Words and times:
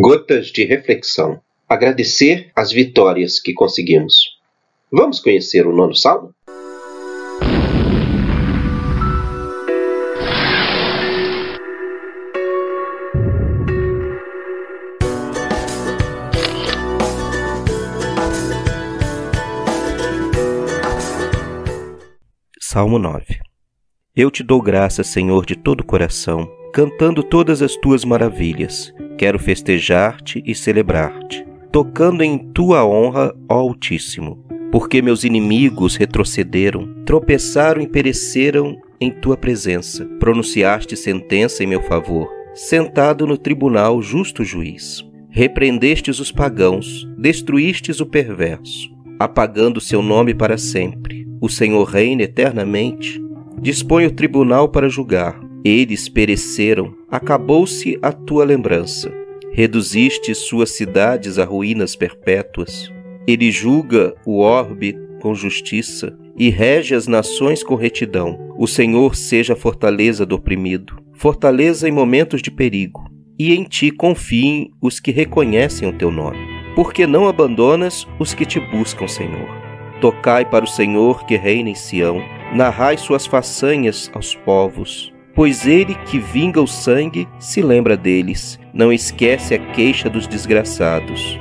Gotas 0.00 0.46
de 0.46 0.64
reflexão. 0.64 1.38
Agradecer 1.68 2.50
as 2.56 2.72
vitórias 2.72 3.38
que 3.38 3.52
conseguimos. 3.52 4.38
Vamos 4.90 5.20
conhecer 5.20 5.66
o 5.66 5.76
nono 5.76 5.94
salmo? 5.94 6.34
Salmo 22.58 22.98
9 22.98 23.40
Eu 24.16 24.30
te 24.30 24.42
dou 24.42 24.62
graças, 24.62 25.08
Senhor, 25.08 25.44
de 25.44 25.54
todo 25.54 25.82
o 25.82 25.84
coração, 25.84 26.50
cantando 26.72 27.22
todas 27.22 27.60
as 27.60 27.76
tuas 27.76 28.06
maravilhas 28.06 28.90
quero 29.22 29.38
festejar-te 29.38 30.42
e 30.44 30.52
celebrar-te, 30.52 31.46
tocando 31.70 32.24
em 32.24 32.36
tua 32.36 32.84
honra, 32.84 33.32
ó 33.48 33.60
Altíssimo, 33.60 34.44
porque 34.72 35.00
meus 35.00 35.22
inimigos 35.22 35.94
retrocederam, 35.94 37.04
tropeçaram 37.04 37.80
e 37.80 37.86
pereceram 37.86 38.76
em 39.00 39.12
tua 39.12 39.36
presença. 39.36 40.04
Pronunciaste 40.18 40.96
sentença 40.96 41.62
em 41.62 41.68
meu 41.68 41.80
favor, 41.82 42.28
sentado 42.52 43.24
no 43.24 43.38
tribunal 43.38 44.02
justo 44.02 44.42
juiz. 44.42 45.08
Repreendestes 45.30 46.18
os 46.18 46.32
pagãos, 46.32 47.08
destruístes 47.16 48.00
o 48.00 48.06
perverso, 48.06 48.90
apagando 49.20 49.80
seu 49.80 50.02
nome 50.02 50.34
para 50.34 50.58
sempre. 50.58 51.28
O 51.40 51.48
Senhor 51.48 51.84
reina 51.84 52.24
eternamente. 52.24 53.22
Dispõe 53.60 54.04
o 54.04 54.10
tribunal 54.10 54.68
para 54.68 54.88
julgar 54.88 55.41
eles 55.64 56.08
pereceram, 56.08 56.94
acabou-se 57.08 57.98
a 58.02 58.10
tua 58.10 58.44
lembrança. 58.44 59.12
Reduziste 59.52 60.34
suas 60.34 60.70
cidades 60.70 61.38
a 61.38 61.44
ruínas 61.44 61.94
perpétuas. 61.94 62.90
Ele 63.26 63.50
julga 63.50 64.14
o 64.26 64.38
orbe 64.40 64.98
com 65.20 65.34
justiça 65.34 66.16
e 66.36 66.48
rege 66.48 66.94
as 66.94 67.06
nações 67.06 67.62
com 67.62 67.74
retidão. 67.74 68.54
O 68.58 68.66
Senhor 68.66 69.14
seja 69.14 69.52
a 69.52 69.56
fortaleza 69.56 70.26
do 70.26 70.34
oprimido, 70.34 70.96
fortaleza 71.12 71.88
em 71.88 71.92
momentos 71.92 72.42
de 72.42 72.50
perigo. 72.50 73.08
E 73.38 73.54
em 73.54 73.62
ti 73.64 73.90
confiem 73.90 74.72
os 74.80 74.98
que 74.98 75.10
reconhecem 75.12 75.88
o 75.88 75.92
teu 75.92 76.10
nome. 76.10 76.38
Porque 76.74 77.06
não 77.06 77.28
abandonas 77.28 78.06
os 78.18 78.34
que 78.34 78.46
te 78.46 78.58
buscam, 78.58 79.06
Senhor. 79.06 79.48
Tocai 80.00 80.44
para 80.44 80.64
o 80.64 80.68
Senhor 80.68 81.24
que 81.26 81.36
reina 81.36 81.68
em 81.68 81.74
Sião, 81.74 82.20
narrai 82.54 82.96
suas 82.96 83.26
façanhas 83.26 84.10
aos 84.14 84.34
povos 84.34 85.11
pois 85.34 85.66
ele 85.66 85.94
que 86.06 86.18
vinga 86.18 86.60
o 86.60 86.66
sangue 86.66 87.28
se 87.38 87.62
lembra 87.62 87.96
deles, 87.96 88.58
não 88.72 88.92
esquece 88.92 89.54
a 89.54 89.58
queixa 89.58 90.08
dos 90.08 90.26
desgraçados. 90.26 91.38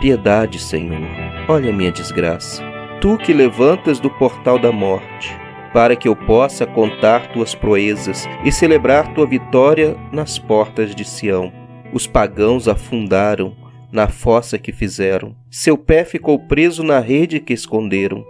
Piedade, 0.00 0.58
Senhor, 0.58 1.06
olha 1.48 1.72
minha 1.72 1.90
desgraça. 1.90 2.62
Tu 3.00 3.16
que 3.18 3.32
levantas 3.32 4.00
do 4.00 4.10
portal 4.10 4.58
da 4.58 4.72
morte, 4.72 5.34
para 5.72 5.94
que 5.94 6.08
eu 6.08 6.16
possa 6.16 6.66
contar 6.66 7.32
tuas 7.32 7.54
proezas 7.54 8.26
e 8.44 8.50
celebrar 8.50 9.12
tua 9.14 9.26
vitória 9.26 9.96
nas 10.12 10.38
portas 10.38 10.94
de 10.94 11.04
Sião. 11.04 11.52
Os 11.92 12.06
pagãos 12.06 12.68
afundaram 12.68 13.54
na 13.92 14.08
fossa 14.08 14.58
que 14.58 14.72
fizeram, 14.72 15.34
seu 15.50 15.78
pé 15.78 16.04
ficou 16.04 16.38
preso 16.38 16.82
na 16.82 16.98
rede 16.98 17.40
que 17.40 17.52
esconderam. 17.52 18.24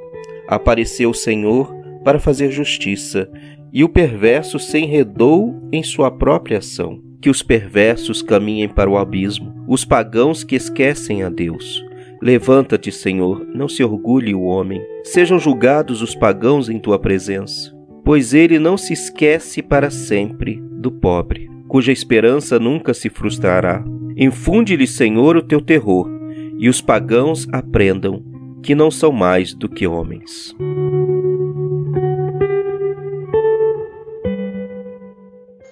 Apareceu 0.47 1.11
o 1.11 1.15
Senhor 1.15 1.76
para 2.07 2.21
fazer 2.21 2.53
justiça 2.53 3.29
e 3.73 3.83
o 3.83 3.89
perverso 3.89 4.61
se 4.61 4.79
enredou 4.79 5.61
em 5.73 5.83
sua 5.83 6.09
própria 6.09 6.59
ação. 6.59 7.03
Que 7.21 7.29
os 7.29 7.43
perversos 7.43 8.23
caminhem 8.23 8.69
para 8.69 8.89
o 8.89 8.97
abismo, 8.97 9.53
os 9.67 9.85
pagãos 9.85 10.45
que 10.45 10.55
esquecem 10.55 11.25
a 11.25 11.29
Deus. 11.29 11.85
Levanta-te, 12.23 12.93
Senhor, 12.93 13.45
não 13.53 13.69
se 13.69 13.83
orgulhe 13.83 14.37
o 14.37 14.43
homem. 14.43 14.81
Sejam 15.03 15.37
julgados 15.37 16.01
os 16.01 16.15
pagãos 16.15 16.69
em 16.69 16.79
tua 16.79 16.97
presença, 16.97 17.77
pois 18.05 18.33
ele 18.33 18.61
não 18.61 18.77
se 18.77 18.93
esquece 18.93 19.61
para 19.61 19.91
sempre 19.91 20.63
do 20.79 20.93
pobre, 20.93 21.51
cuja 21.67 21.91
esperança 21.91 22.57
nunca 22.57 22.95
se 22.95 23.11
frustrará. 23.11 23.85
Infunde-lhe, 24.17 24.87
Senhor, 24.87 25.37
o 25.37 25.43
teu 25.43 25.61
terror, 25.61 26.09
e 26.57 26.69
os 26.69 26.81
pagãos 26.81 27.49
aprendam 27.51 28.23
que 28.63 28.77
não 28.77 28.93
são 28.93 29.11
mais 29.11 29.53
do 29.53 29.69
que 29.69 29.89
homens. 29.89 30.55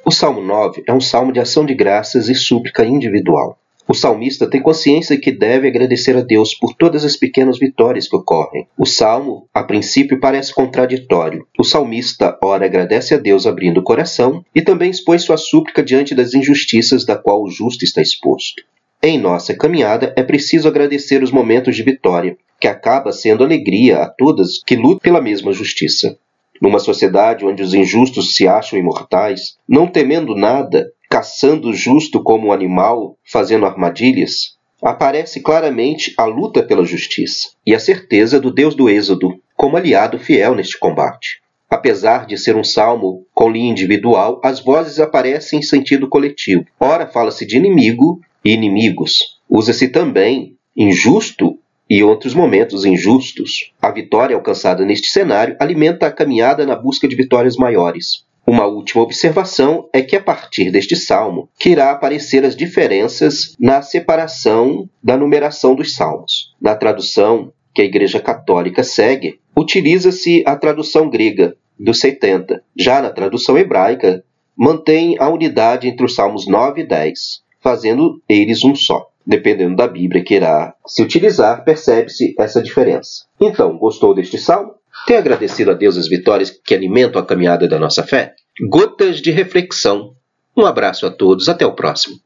O 0.07 0.11
Salmo 0.11 0.43
9 0.43 0.85
é 0.87 0.93
um 0.93 1.01
salmo 1.01 1.33
de 1.33 1.41
ação 1.41 1.65
de 1.65 1.75
graças 1.75 2.29
e 2.29 2.35
súplica 2.35 2.85
individual. 2.85 3.59
O 3.89 3.95
salmista 3.95 4.47
tem 4.47 4.61
consciência 4.61 5.19
que 5.19 5.33
deve 5.33 5.67
agradecer 5.67 6.15
a 6.15 6.21
Deus 6.21 6.55
por 6.55 6.75
todas 6.75 7.07
as 7.07 7.17
pequenas 7.17 7.59
vitórias 7.59 8.07
que 8.07 8.15
ocorrem. 8.15 8.67
O 8.77 8.85
salmo, 8.85 9.49
a 9.55 9.63
princípio, 9.63 10.21
parece 10.21 10.55
contraditório. 10.55 11.47
O 11.59 11.65
salmista, 11.65 12.39
ora, 12.45 12.67
agradece 12.67 13.15
a 13.15 13.17
Deus 13.17 13.47
abrindo 13.47 13.79
o 13.79 13.83
coração 13.83 14.45
e 14.55 14.61
também 14.61 14.91
expõe 14.91 15.19
sua 15.19 15.39
súplica 15.39 15.83
diante 15.83 16.15
das 16.15 16.35
injustiças 16.35 17.07
da 17.07 17.17
qual 17.17 17.43
o 17.43 17.51
justo 17.51 17.83
está 17.83 18.03
exposto. 18.03 18.63
Em 19.03 19.19
nossa 19.19 19.55
caminhada 19.55 20.13
é 20.19 20.23
preciso 20.23 20.69
agradecer 20.69 21.23
os 21.23 21.31
momentos 21.31 21.77
de 21.77 21.83
vitória, 21.83 22.37
que 22.61 22.69
acaba 22.69 23.11
sendo 23.11 23.43
alegria 23.43 24.03
a 24.03 24.09
todas 24.09 24.63
que 24.67 24.77
lutam 24.77 24.99
pela 24.99 25.23
mesma 25.23 25.53
justiça. 25.53 26.19
Numa 26.61 26.79
sociedade 26.79 27.45
onde 27.45 27.63
os 27.63 27.75
injustos 27.75 28.35
se 28.37 28.47
acham 28.47 28.79
imortais, 28.79 29.57
não 29.69 29.87
temendo 29.87 30.35
nada, 30.35 30.91
caçando 31.11 31.69
o 31.69 31.75
justo 31.75 32.23
como 32.23 32.49
um 32.49 32.53
animal, 32.53 33.17
fazendo 33.25 33.67
armadilhas, 33.67 34.57
aparece 34.83 35.41
claramente 35.41 36.13
a 36.17 36.25
luta 36.25 36.63
pela 36.63 36.85
justiça 36.85 37.51
e 37.67 37.75
a 37.75 37.79
certeza 37.79 38.39
do 38.39 38.53
Deus 38.53 38.75
do 38.75 38.89
Êxodo 38.91 39.41
como 39.57 39.77
aliado 39.77 40.19
fiel 40.19 40.55
neste 40.55 40.79
combate. 40.79 41.41
Apesar 41.71 42.27
de 42.27 42.37
ser 42.37 42.55
um 42.57 42.63
salmo 42.63 43.27
com 43.35 43.51
linha 43.51 43.71
individual, 43.71 44.41
as 44.45 44.61
vozes 44.61 45.01
aparecem 45.01 45.59
em 45.59 45.63
sentido 45.63 46.09
coletivo. 46.09 46.65
Ora 46.79 47.07
fala-se 47.07 47.47
de 47.47 47.57
inimigo 47.57 48.21
e 48.45 48.53
inimigos. 48.53 49.41
Usa-se 49.49 49.89
também 49.89 50.57
injusto 50.77 51.59
e 51.89 52.03
outros 52.03 52.34
momentos 52.34 52.84
injustos. 52.84 53.72
A 53.81 53.91
vitória 53.91 54.34
alcançada 54.34 54.84
neste 54.84 55.09
cenário 55.09 55.56
alimenta 55.61 56.06
a 56.06 56.12
caminhada 56.12 56.67
na 56.67 56.77
busca 56.77 57.06
de 57.06 57.17
vitórias 57.17 57.56
maiores. 57.56 58.25
Uma 58.47 58.67
última 58.67 59.03
observação 59.03 59.89
é 59.93 60.03
que 60.03 60.17
a 60.17 60.23
partir 60.23 60.71
deste 60.71 60.97
salmo 60.97 61.49
que 61.59 61.71
irá 61.71 61.91
aparecer 61.91 62.44
as 62.44 62.55
diferenças 62.55 63.55
na 63.59 63.81
separação 63.81 64.89
da 65.03 65.17
numeração 65.17 65.75
dos 65.75 65.94
salmos. 65.94 66.55
Na 66.61 66.75
tradução 66.75 67.53
que 67.75 67.81
a 67.81 67.84
Igreja 67.84 68.21
Católica 68.21 68.83
segue, 68.83 69.41
utiliza-se 69.56 70.43
a 70.47 70.56
tradução 70.56 71.09
grega 71.09 71.56
dos 71.78 72.00
70. 72.00 72.62
Já 72.77 73.00
na 73.00 73.11
tradução 73.11 73.56
hebraica, 73.56 74.23
mantém 74.55 75.17
a 75.19 75.28
unidade 75.28 75.89
entre 75.89 76.05
os 76.05 76.15
salmos 76.15 76.47
9 76.47 76.83
e 76.83 76.87
10, 76.87 77.43
fazendo 77.61 78.23
eles 78.28 78.62
um 78.62 78.75
só 78.75 79.09
dependendo 79.27 79.77
da 79.77 79.87
Bíblia 79.87 80.23
que 80.23 80.35
irá 80.35 80.75
se 80.87 81.03
utilizar, 81.03 81.65
percebe-se 81.65 82.35
essa 82.39 82.62
diferença. 82.62 83.25
Então, 83.41 83.77
gostou 83.79 84.15
deste 84.15 84.39
salmo? 84.39 84.75
Tem 85.07 85.17
agradecido 85.17 85.71
a 85.71 85.75
Deus 85.75 85.97
as 85.97 86.09
vitórias 86.09 86.51
que 86.51 86.75
alimentam 86.75 87.21
a 87.21 87.27
caminhada 87.27 87.67
da 87.69 87.79
nossa 87.79 88.03
fé? 88.03 88.35
Gotas 88.69 89.21
de 89.21 89.31
reflexão. 89.31 90.15
Um 90.57 90.65
abraço 90.65 91.07
a 91.07 91.11
todos, 91.11 91.49
até 91.49 91.67
o 91.67 91.75
próximo. 91.75 92.17